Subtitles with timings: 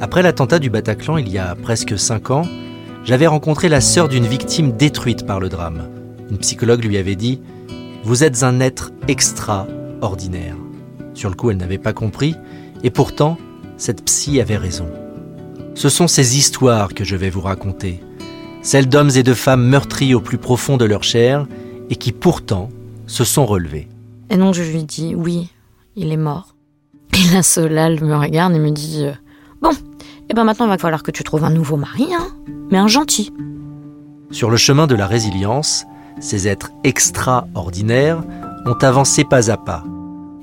[0.00, 2.42] Après l'attentat du Bataclan il y a presque 5 ans,
[3.04, 5.88] j'avais rencontré la sœur d'une victime détruite par le drame.
[6.30, 7.40] Une psychologue lui avait dit
[8.04, 10.54] Vous êtes un être extraordinaire.
[11.14, 12.36] Sur le coup, elle n'avait pas compris,
[12.84, 13.38] et pourtant,
[13.76, 14.86] cette psy avait raison.
[15.74, 18.00] Ce sont ces histoires que je vais vous raconter,
[18.62, 21.46] celles d'hommes et de femmes meurtris au plus profond de leur chair
[21.90, 22.68] et qui pourtant
[23.08, 23.88] se sont relevés.
[24.30, 25.48] Et donc je lui dis oui,
[25.96, 26.54] il est mort.
[27.14, 29.06] Et là, Solal me regarde et me dit
[29.60, 29.70] Bon,
[30.28, 32.28] et ben maintenant il va falloir que tu trouves un nouveau mari, hein,
[32.70, 33.32] mais un gentil.
[34.30, 35.84] Sur le chemin de la résilience,
[36.20, 38.22] ces êtres extraordinaires
[38.66, 39.84] ont avancé pas à pas.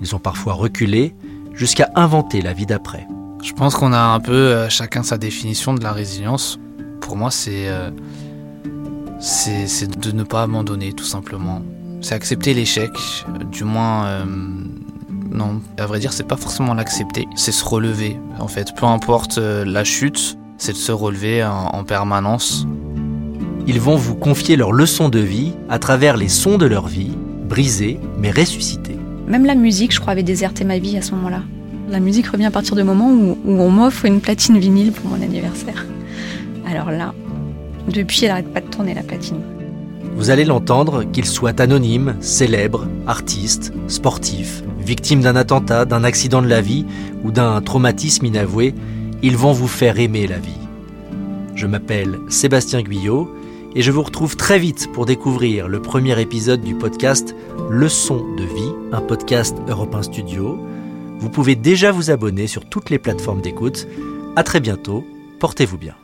[0.01, 1.15] Ils ont parfois reculé
[1.53, 3.07] jusqu'à inventer la vie d'après.
[3.43, 6.59] Je pense qu'on a un peu euh, chacun sa définition de la résilience.
[6.99, 7.91] Pour moi, c'est euh,
[9.19, 11.61] c'est c'est de ne pas abandonner, tout simplement.
[12.01, 12.91] C'est accepter l'échec,
[13.51, 14.05] du moins.
[14.07, 14.25] euh,
[15.31, 18.19] non, à vrai dire, c'est pas forcément l'accepter, c'est se relever.
[18.39, 22.65] En fait, peu importe euh, la chute, c'est de se relever en, en permanence.
[23.67, 27.11] Ils vont vous confier leurs leçons de vie à travers les sons de leur vie,
[27.49, 28.97] brisés mais ressuscités.
[29.27, 31.41] Même la musique, je crois, avait déserté ma vie à ce moment-là.
[31.89, 35.09] La musique revient à partir du moment où, où on m'offre une platine vinyle pour
[35.09, 35.85] mon anniversaire.
[36.67, 37.13] Alors là,
[37.87, 39.41] depuis, elle n'arrête pas de tourner la platine.
[40.15, 46.47] Vous allez l'entendre, qu'ils soient anonymes, célèbres, artistes, sportifs, victimes d'un attentat, d'un accident de
[46.47, 46.85] la vie
[47.23, 48.73] ou d'un traumatisme inavoué,
[49.21, 50.51] ils vont vous faire aimer la vie.
[51.55, 53.29] Je m'appelle Sébastien Guyot
[53.75, 57.35] et je vous retrouve très vite pour découvrir le premier épisode du podcast
[57.69, 60.57] Leçon de vie, un podcast Europe 1 Studio.
[61.19, 63.85] Vous pouvez déjà vous abonner sur toutes les plateformes d'écoute.
[64.37, 65.05] À très bientôt,
[65.39, 65.95] portez-vous bien.